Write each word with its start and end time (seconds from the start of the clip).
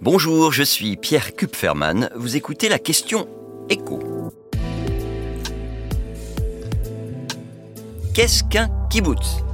Bonjour, 0.00 0.52
je 0.52 0.62
suis 0.62 0.96
Pierre 0.96 1.36
Kupferman. 1.36 2.10
Vous 2.16 2.36
écoutez 2.36 2.68
la 2.68 2.78
question 2.78 3.28
écho. 3.68 4.00
Qu'est-ce 8.14 8.42
qu'un 8.44 8.68
kibbutz? 8.90 9.44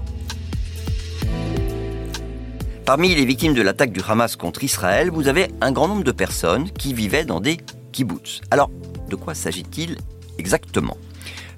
Parmi 2.87 3.15
les 3.15 3.27
victimes 3.27 3.53
de 3.53 3.61
l'attaque 3.61 3.93
du 3.93 4.01
Hamas 4.07 4.37
contre 4.37 4.65
Israël, 4.65 5.11
vous 5.11 5.29
avez 5.29 5.49
un 5.61 5.73
grand 5.73 5.89
nombre 5.89 6.05
de 6.05 6.13
personnes 6.13 6.71
qui 6.71 6.95
vivaient 6.95 7.27
dans 7.27 7.41
des 7.41 7.59
kibbutz. 7.93 8.41
Alors, 8.51 8.71
de 9.11 9.17
quoi 9.17 9.35
s'agit-il 9.35 9.99
exactement? 10.39 10.97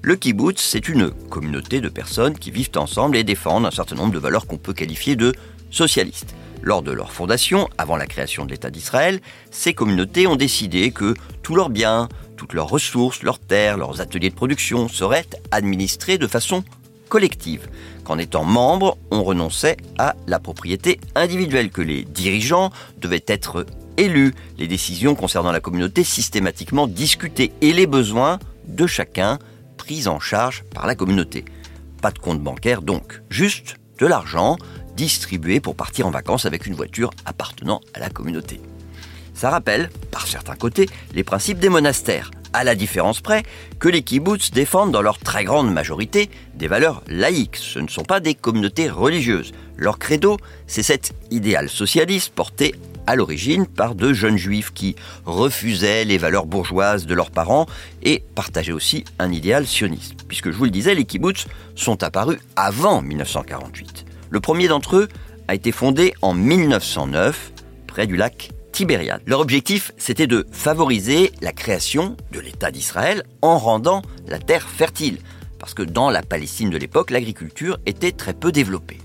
Le 0.01 0.15
kibbutz, 0.15 0.59
c'est 0.59 0.89
une 0.89 1.11
communauté 1.11 1.79
de 1.79 1.87
personnes 1.87 2.37
qui 2.37 2.51
vivent 2.51 2.71
ensemble 2.75 3.15
et 3.15 3.23
défendent 3.23 3.65
un 3.65 3.71
certain 3.71 3.95
nombre 3.95 4.11
de 4.11 4.19
valeurs 4.19 4.47
qu'on 4.47 4.57
peut 4.57 4.73
qualifier 4.73 5.15
de 5.15 5.33
socialistes. 5.69 6.35
Lors 6.63 6.83
de 6.83 6.91
leur 6.91 7.11
fondation, 7.11 7.67
avant 7.77 7.97
la 7.97 8.05
création 8.05 8.45
de 8.45 8.51
l'État 8.51 8.69
d'Israël, 8.69 9.19
ces 9.49 9.73
communautés 9.73 10.27
ont 10.27 10.35
décidé 10.35 10.91
que 10.91 11.15
tous 11.41 11.55
leurs 11.55 11.69
biens, 11.69 12.07
toutes 12.37 12.53
leurs 12.53 12.69
ressources, 12.69 13.23
leurs 13.23 13.39
terres, 13.39 13.77
leurs 13.77 13.99
ateliers 13.99 14.29
de 14.29 14.35
production 14.35 14.87
seraient 14.87 15.25
administrés 15.51 16.19
de 16.19 16.27
façon 16.27 16.63
collective, 17.09 17.67
qu'en 18.03 18.17
étant 18.17 18.45
membre, 18.45 18.97
on 19.09 19.23
renonçait 19.23 19.77
à 19.97 20.15
la 20.27 20.39
propriété 20.39 20.99
individuelle, 21.15 21.71
que 21.71 21.81
les 21.81 22.03
dirigeants 22.03 22.71
devaient 22.99 23.25
être 23.27 23.65
élus, 23.97 24.33
les 24.57 24.67
décisions 24.67 25.15
concernant 25.15 25.51
la 25.51 25.59
communauté 25.59 26.03
systématiquement 26.03 26.87
discutées 26.87 27.51
et 27.61 27.73
les 27.73 27.87
besoins 27.87 28.39
de 28.67 28.87
chacun 28.87 29.39
pris 29.77 30.07
en 30.07 30.19
charge 30.19 30.63
par 30.73 30.87
la 30.87 30.95
communauté. 30.95 31.43
Pas 32.01 32.11
de 32.11 32.19
compte 32.19 32.41
bancaire 32.41 32.81
donc, 32.81 33.21
juste 33.29 33.75
de 33.99 34.07
l'argent 34.07 34.57
distribué 34.95 35.59
pour 35.59 35.75
partir 35.75 36.07
en 36.07 36.11
vacances 36.11 36.45
avec 36.45 36.65
une 36.65 36.75
voiture 36.75 37.11
appartenant 37.25 37.81
à 37.93 37.99
la 37.99 38.09
communauté. 38.09 38.59
Ça 39.33 39.49
rappelle, 39.49 39.89
par 40.11 40.27
certains 40.27 40.55
côtés, 40.55 40.87
les 41.13 41.23
principes 41.23 41.59
des 41.59 41.69
monastères, 41.69 42.31
à 42.53 42.63
la 42.63 42.75
différence 42.75 43.21
près 43.21 43.43
que 43.79 43.87
les 43.87 44.03
kibbutz 44.03 44.51
défendent 44.51 44.91
dans 44.91 45.01
leur 45.01 45.17
très 45.17 45.43
grande 45.43 45.71
majorité 45.73 46.29
des 46.53 46.67
valeurs 46.67 47.01
laïques. 47.07 47.55
Ce 47.55 47.79
ne 47.79 47.87
sont 47.87 48.03
pas 48.03 48.19
des 48.19 48.35
communautés 48.35 48.89
religieuses. 48.89 49.51
Leur 49.77 49.97
credo, 49.97 50.37
c'est 50.67 50.83
cet 50.83 51.13
idéal 51.31 51.69
socialiste 51.69 52.33
porté 52.33 52.75
à 53.07 53.15
l'origine 53.15 53.65
par 53.65 53.95
de 53.95 54.13
jeunes 54.13 54.37
juifs 54.37 54.71
qui 54.73 54.95
refusaient 55.25 56.05
les 56.05 56.17
valeurs 56.17 56.45
bourgeoises 56.45 57.05
de 57.05 57.15
leurs 57.15 57.31
parents 57.31 57.65
et 58.03 58.23
partageaient 58.35 58.71
aussi 58.71 59.05
un 59.17 59.31
idéal 59.31 59.65
sioniste. 59.65 60.25
Puisque 60.27 60.51
je 60.51 60.57
vous 60.57 60.65
le 60.65 60.71
disais, 60.71 60.93
les 60.93 61.05
kibbutz 61.05 61.47
sont 61.75 62.03
apparus 62.03 62.39
avant 62.55 63.01
1948. 63.01 64.05
Le 64.31 64.39
premier 64.39 64.69
d'entre 64.69 64.95
eux 64.95 65.09
a 65.49 65.55
été 65.55 65.73
fondé 65.73 66.13
en 66.21 66.33
1909 66.33 67.51
près 67.85 68.07
du 68.07 68.15
lac 68.15 68.51
Tibériade. 68.71 69.21
Leur 69.25 69.41
objectif, 69.41 69.91
c'était 69.97 70.25
de 70.25 70.47
favoriser 70.53 71.33
la 71.41 71.51
création 71.51 72.15
de 72.31 72.39
l'État 72.39 72.71
d'Israël 72.71 73.23
en 73.41 73.57
rendant 73.57 74.01
la 74.27 74.39
terre 74.39 74.69
fertile, 74.69 75.17
parce 75.59 75.73
que 75.73 75.83
dans 75.83 76.09
la 76.09 76.21
Palestine 76.21 76.69
de 76.69 76.77
l'époque, 76.77 77.11
l'agriculture 77.11 77.77
était 77.85 78.13
très 78.13 78.33
peu 78.33 78.53
développée. 78.53 78.99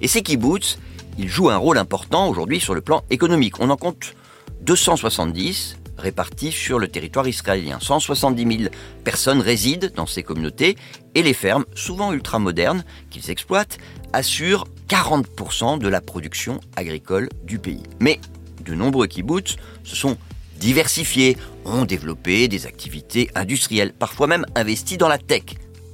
Et 0.00 0.08
ces 0.08 0.22
kibbutz, 0.22 0.78
ils 1.18 1.28
jouent 1.28 1.50
un 1.50 1.58
rôle 1.58 1.76
important 1.76 2.26
aujourd'hui 2.26 2.58
sur 2.58 2.74
le 2.74 2.80
plan 2.80 3.04
économique. 3.10 3.60
On 3.60 3.68
en 3.68 3.76
compte 3.76 4.14
270 4.62 5.76
répartis 6.00 6.52
sur 6.52 6.78
le 6.78 6.88
territoire 6.88 7.28
israélien. 7.28 7.78
170 7.80 8.58
000 8.58 8.70
personnes 9.04 9.40
résident 9.40 9.88
dans 9.94 10.06
ces 10.06 10.22
communautés 10.22 10.76
et 11.14 11.22
les 11.22 11.34
fermes, 11.34 11.64
souvent 11.74 12.12
ultramodernes, 12.12 12.84
qu'ils 13.10 13.30
exploitent, 13.30 13.78
assurent 14.12 14.66
40% 14.88 15.78
de 15.78 15.88
la 15.88 16.00
production 16.00 16.60
agricole 16.76 17.28
du 17.44 17.58
pays. 17.58 17.82
Mais 18.00 18.20
de 18.64 18.74
nombreux 18.74 19.06
kibbutz 19.06 19.56
se 19.84 19.96
sont 19.96 20.16
diversifiés, 20.58 21.36
ont 21.64 21.84
développé 21.84 22.48
des 22.48 22.66
activités 22.66 23.30
industrielles, 23.34 23.92
parfois 23.92 24.26
même 24.26 24.44
investis 24.54 24.98
dans 24.98 25.08
la 25.08 25.18
tech. 25.18 25.44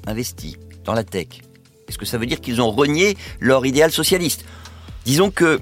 Investis 0.07 0.57
dans 0.85 0.95
la 0.95 1.05
tech. 1.05 1.29
Est-ce 1.89 1.99
que 1.99 2.07
ça 2.07 2.19
veut 2.19 2.27
dire 2.27 2.41
qu'ils 2.41 2.61
ont 2.61 2.71
renié 2.71 3.17
leur 3.41 3.65
idéal 3.65 3.93
socialiste? 3.93 4.45
Disons 5.05 5.31
que 5.31 5.61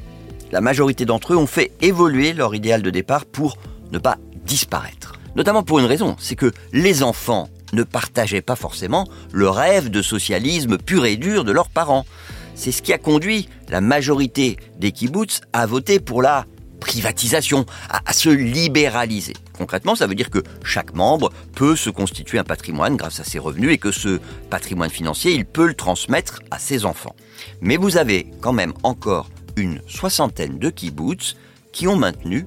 la 0.52 0.60
majorité 0.60 1.04
d'entre 1.04 1.34
eux 1.34 1.36
ont 1.36 1.46
fait 1.46 1.72
évoluer 1.82 2.32
leur 2.32 2.54
idéal 2.54 2.82
de 2.82 2.90
départ 2.90 3.26
pour 3.26 3.58
ne 3.92 3.98
pas 3.98 4.18
disparaître. 4.44 5.14
Notamment 5.36 5.62
pour 5.62 5.78
une 5.80 5.86
raison, 5.86 6.16
c'est 6.18 6.36
que 6.36 6.52
les 6.72 7.02
enfants 7.02 7.48
ne 7.72 7.82
partageaient 7.82 8.42
pas 8.42 8.56
forcément 8.56 9.08
le 9.32 9.48
rêve 9.48 9.90
de 9.90 10.00
socialisme 10.00 10.78
pur 10.78 11.04
et 11.06 11.16
dur 11.16 11.44
de 11.44 11.52
leurs 11.52 11.68
parents. 11.68 12.06
C'est 12.54 12.70
ce 12.70 12.82
qui 12.82 12.92
a 12.92 12.98
conduit 12.98 13.48
la 13.68 13.80
majorité 13.80 14.56
des 14.78 14.92
kibbutz 14.92 15.40
à 15.52 15.66
voter 15.66 15.98
pour 15.98 16.22
la 16.22 16.46
privatisation, 16.78 17.64
à, 17.88 18.12
se 18.12 18.28
libéraliser. 18.28 19.32
Concrètement, 19.56 19.94
ça 19.94 20.06
veut 20.06 20.14
dire 20.14 20.30
que 20.30 20.42
chaque 20.64 20.94
membre 20.94 21.32
peut 21.54 21.76
se 21.76 21.88
constituer 21.88 22.38
un 22.38 22.44
patrimoine 22.44 22.96
grâce 22.96 23.20
à 23.20 23.24
ses 23.24 23.38
revenus 23.38 23.72
et 23.72 23.78
que 23.78 23.90
ce 23.90 24.20
patrimoine 24.50 24.90
financier, 24.90 25.32
il 25.32 25.46
peut 25.46 25.66
le 25.66 25.74
transmettre 25.74 26.40
à 26.50 26.58
ses 26.58 26.84
enfants. 26.84 27.16
Mais 27.62 27.78
vous 27.78 27.96
avez 27.96 28.26
quand 28.40 28.52
même 28.52 28.74
encore 28.82 29.30
une 29.56 29.80
soixantaine 29.88 30.58
de 30.58 30.68
kibbutz 30.68 31.36
qui 31.72 31.88
ont 31.88 31.96
maintenu 31.96 32.46